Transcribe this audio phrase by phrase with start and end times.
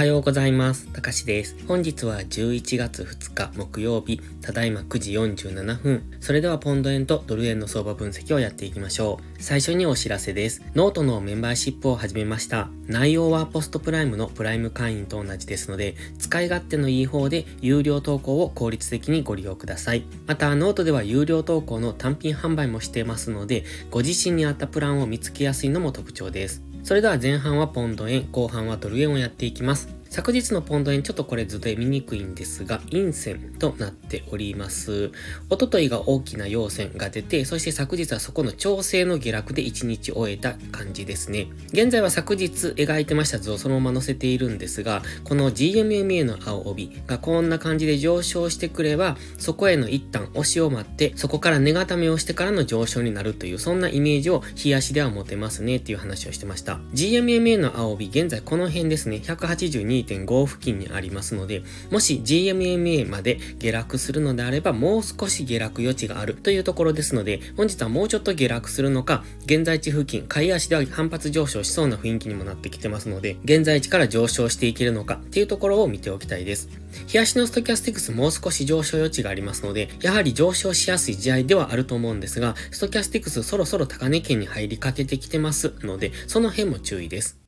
[0.00, 0.86] はようございます。
[0.94, 1.54] たかしです。
[1.68, 6.02] 本日は11月2日木曜日、ただいま9時47分。
[6.20, 9.42] それではポンド円とドル円の相場分析をやっていきましょう。
[9.42, 10.62] 最初にお知らせです。
[10.74, 12.70] ノートのメンバーシップを始めました。
[12.86, 20.04] 内容は PostPrime のプライム会員と同じですので、使い勝手のいい方で有料投稿を効率的にご利用ください。
[20.26, 26.69] また、ノートでは有料投稿の単品販売もしていますので、ご自身に合ったプランを見つけやすいのも特徴です。
[26.82, 29.99] それでは前半はポンド円、後半はドル円をやっていきます。
[30.10, 35.12] 昨日のポンド円ちょっとこれ図で見にくいんですが、陰線となっております。
[35.50, 41.46] おとといが大きな陽線が出て、そして昨日はそこの調整の下落で1日終えた感じですね。
[41.68, 56.80] 現在は昨日描いてました図をそのまま載せているんですが、この GMMA の青帯がこんな感じで上昇してくれば、そこへの一旦押しを待って、そこから値固めをしてからの上昇になるという、そんなイメージを冷やしでは持てますねっていう話をしてました。
[56.94, 76.68] GMMA の青帯、現在この辺ですね、182 2.5付近にありますので、もし GMMA まで下落するのであれば、もう少し下落余地があるというところですので、本日はもうちょっと下落するのか、現在地付近、買い足では反発上昇しそうな雰囲気にもなってきてますので、現在地から上昇していけるのかっていうところを見ておきたいです。
[77.06, 87.39] 日足のストキャスティクスもう少し上昇余地がありますので、やはり上昇しやすい試合ではあると思うんですが、ストキャスティクスそろそろ高値圏に入りかけてきてますので、その辺も注意です。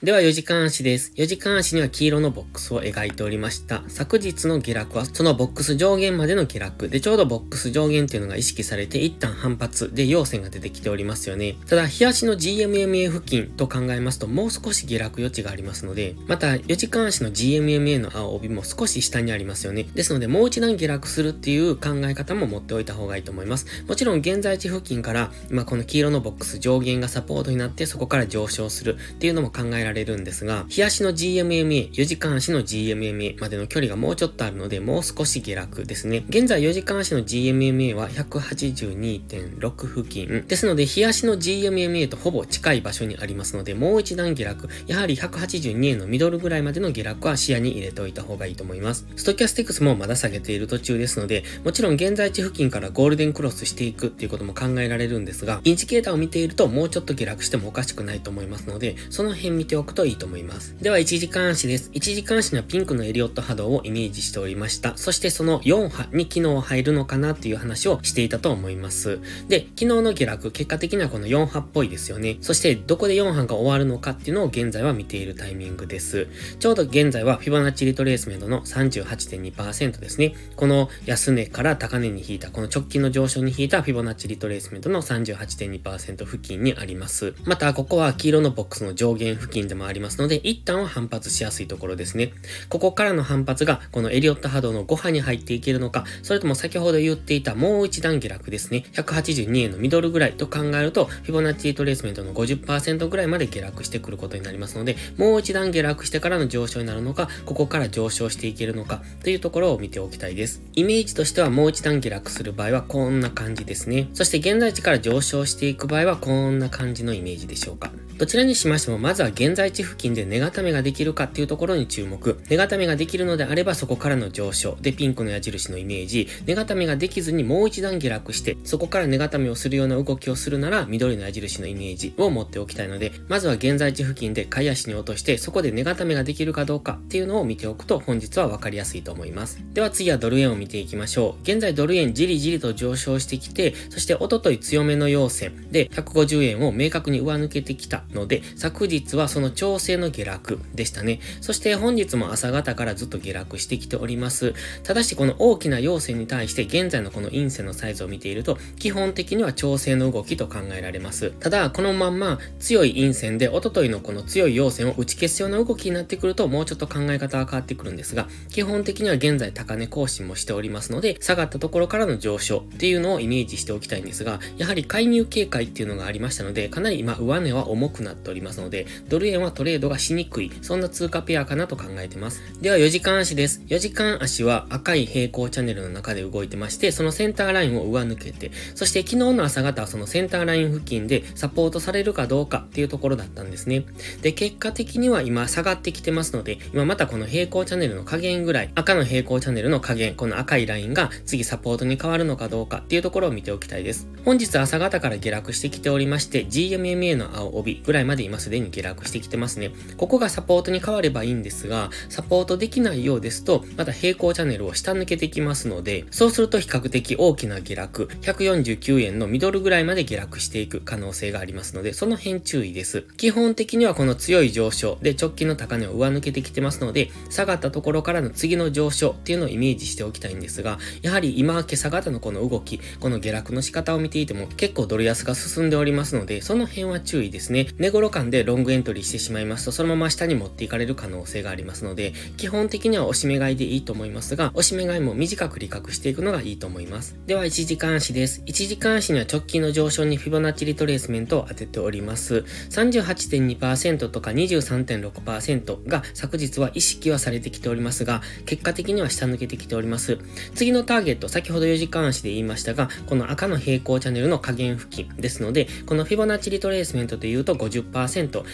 [0.00, 1.12] では4時間足です。
[1.16, 3.82] 4時間足には黄色のボックスを描いておりました。
[3.88, 11.56] 昨日の下落はそのボックス上限までの下落でちょうどボックス上限っていうのが意識されて一旦反発で陽線が出てきておりますよね。
[11.66, 19.82] ただ、日足の GMMA 付近と考えますともう少し下落余地がありますので、また4時間足の GMMA の青帯も少し下にありますよね。
[19.82, 23.66] ですのでもう一段下落するっていう考え方も持っておいた方がいいと思います。
[23.88, 36.24] もちろん現在地付近から今この黄色のボックス上限がサポートになってそこから上昇するっていうのも考えられられるんですが、日足の GMMA、4時間足の GMMA までの距離がもうちょっとあるので、もう少し下落ですね。
[36.28, 40.44] 現在4時間足の GMMA は182.6付近。
[40.46, 44.68] ですので、日足の GMMA とほぼ近い場所にありますので、もう一段下落。
[44.86, 49.06] やはり182円のミドルぐらいまでの下落は視野に入れておいた方がいいと思います。
[49.16, 60.76] ストキャスティクスもまだ下げている途中ですので、もちろん現在地付近からゴールデンクロスしていくっていうことも考えられるんですが、インジケーターを見ているともうちょっと下落してもおかしくないと思いますので、その辺見ておくといいと思います。
[60.80, 61.90] では、1時間足です。
[61.92, 64.96] 1時間足にはピンクのエリオット波動をイメージしておりました。
[64.96, 69.20] そしてその4波に機能入るのかなっていう話をしていたと思います。
[69.48, 72.38] で、昨日の下落、結果的にはこの4波っぽいですよね。
[72.40, 76.28] そして、どこで4波が終わるのかっていうのを現在は見ているタイミングです。
[76.58, 80.34] ちょうど現在はフィボナッチリトレースメントの38.2%ですね。
[80.56, 87.34] この安値から高値に引いた、この直近の上昇に引いたフィボナッチリトレースメントの38.2%付近にあります。
[87.44, 92.32] また、ここは黄色のボックスの上限付近でもありますので、一旦は反発しやすいところですね。
[92.68, 98.84] ここからの反発が、このエリオット波動の5波に入っていけるのか、それとも先ほど言っていたもう一段下落ですね。
[98.92, 110.62] 182円のミドルぐらいと考えると、フィボナッチトレースメントの50%ぐらいまで下落してくることになりますので、もう一段下落してからの上昇になるのか、ここから上昇していけるのか、というところを見ておきたいです。
[110.74, 114.08] イメージとしてはもう一段下落する場合はこんな感じですね。
[114.14, 117.90] そして現在地から上昇していく場合はこんな感じのイメージでしょうか。
[118.18, 122.40] どちらにしましても、まずは現在地付近で値固めができるかっていうところに注目。
[122.48, 124.76] 値固めができるのであれば、そこからの上昇。
[124.80, 126.28] で、ピンクの矢印のイメージ。
[126.46, 139.60] 値固めができずにもう一段下落して、そこから値固めをするような動きをするなら、緑の矢印のイメージを持っておきたいので、まずは現在地付近で買い足に落として、そこで値固めができるかどうかっていうのを見ておくと、本日は分かりやすいと思います。
[139.74, 141.42] では次はドル円を見ていきましょう。
[141.42, 151.20] 現在ドル円じりじりと上昇してきて、そしておととい強めの陽線で150円を明確に上抜けてきたので、昨日はそのの調整の下落でしたね。
[151.40, 154.54] そして本日も朝方からずっと下落してきております。
[154.82, 161.30] ただしこの大きな陽線に対して現在のこの陰線のサイズを見ていると、基本的には調整の動きと考えられます。
[161.40, 182.42] ただ、このまんま強い陰線で、おとといのこの強い陽線を打ち消すような動きになってくると、もうちょっと考え方は変わってくるんですが、基本的には現在高値更新もしておりますので、下がったところからの上昇っていうのをイメージしておきたいんですが、やはり介入警戒っていうのがありましたので、かなり今上値は重くなっておりますので、ドル円はトレードがしにくい、そんな通貨ペアかなと考えてます。
[182.60, 183.62] では4時間足です。
[183.66, 193.84] 4時間足は赤い平行チャンネルの中で動いてまして、そのセンターラインを上抜けて、そして昨日の朝方はそのセンターライン付近でサポートされるかどうかっていうところだったんですね。
[194.22, 204.08] で、結果的には今下がってきてますので、今またこの平行チャンネルの加減ぐらい、赤の平行チャンネルの加減、この赤いラインが次サポートに変わるのかどうかっていうところを見ておきたいです。
[204.24, 209.70] 本日朝方から下落してきておりまして、GMMA の青帯ぐらいまで今すでに下落してききてますね。
[209.96, 223.02] ここがサポートに変わればいいんですが、サポートできないようですと、また平行チャンネルを下抜けてきますので、そうすると比較的大きな下落、149円のミドルぐらいまで下落していく可能性がありますので、その辺注意です。
[223.16, 237.68] 基本的にはこの強い上昇で直近の高値を上抜けてきてますので、下がったところからの次の上昇っていうのをイメージしておきたいんですが、やはり今今朝方のこの動き、この下落の仕方を見ていても結構ドル安が進んでおりますので、その辺は注意ですね。
[237.78, 247.16] 寝頃感でロングエントリーしてしまいますと、そのまま下に持っていかれる可能性がありますので、基本的には押し目買いでいいと思いますが、押し目買いも短く利確していくのがいいと思います。
[247.26, 248.42] では、1時間足です。
[248.46, 252.44] 1時間足には直近の上昇にフィボナッチリトレースメントを当てております。
[252.70, 260.18] 38.2%とか23.6%が昨日は意識はされてきておりますが、結果的には下抜けてきております。
[260.54, 268.44] 次のターゲット、先ほど4時間足で言いましたが、この赤の平行チャンネルの下限付近ですので、このフィボナッチリトレースメントというと50%、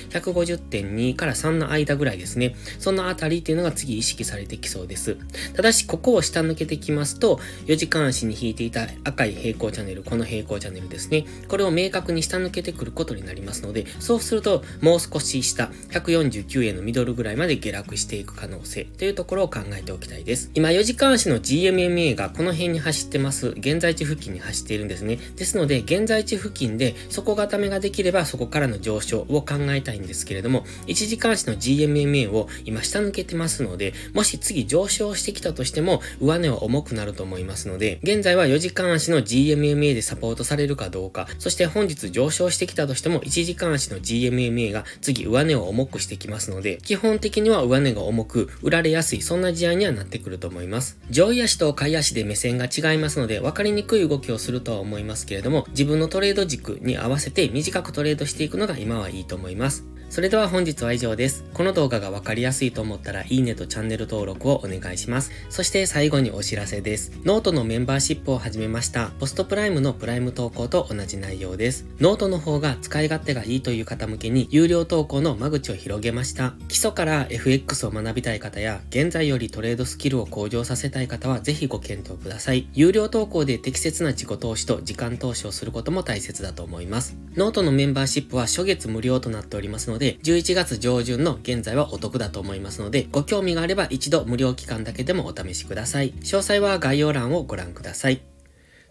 [0.45, 2.55] 50.2から3の間ぐらいですね。
[2.79, 5.17] そのあたりっていうのが次意識されてきそうです。
[5.55, 11.25] ただし、ここを下抜けてきますと、4時間足に引いていた赤い平行チャンネル、この平行チャンネルですね。
[11.49, 20.51] これを明確に下抜けてくることになりますので、そうすると、もう少し下、149円のミドルぐらいまで下落していく可能性というところを考えておきたいです。
[20.55, 23.49] 今、4時間足の GMMA がこの辺に走ってます。
[23.49, 25.19] 現在地付近に走っているんですね。
[25.37, 50.99] ですので、現在地付近で底固めができればそこからの上昇を考えたいんですけどれども、1時間足の GMMA を今下抜けてますので、もし次上昇してきたとしても、上値は重くなると思いますので、現在は4時間足の GMMA でサポートされるかどうか、そして本日上昇してきたとしても、1時間足の GMMA が次上値を重くしてきますので、基本的には上値が重く、売られやすい、そんな試合にはなってくると思います。
[51.11, 59.85] 上位足と下位足で目線が違いますので、分かりにくい動きをするとは思いますけれども、自分のトレード軸に合わせて短くトレードしていくのが今はいいと思います。
[60.15, 61.45] それでは本日は以上です。
[61.55, 65.33] この動画がわかりやすいと思ったらいいねとチャンネル登録をお願いします。
[65.51, 67.11] そして最後にお知らせです。
[67.25, 69.11] ノートのメンバーシップを始めました。
[69.19, 71.87] PostPrime のプライム投稿と同じ内容です。
[71.99, 76.55] ノートの方が使い勝手がいいという方向けに有料投稿の間口を広げました。
[76.69, 82.69] 基礎から FX を学びたい方や現在よりトレードスキルを向上させたい方はぜひご検討ください。
[82.73, 87.17] 有料投稿で適切な自己投資と時間投資をすることも大切だと思います。
[87.35, 96.13] ノートのメンバーシップは初月無料となっておりますのでで、11月上旬の現在はお得だと思いますので、ご興味があれば一度無料期間だけでもお試しください。
[96.13, 98.21] 詳細は概要欄をご覧ください。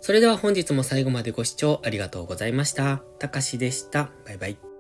[0.02, 3.04] それでは本日も最後までご視聴ありがとうございました。
[3.20, 4.10] たかしでした。
[4.26, 4.73] バイバイ。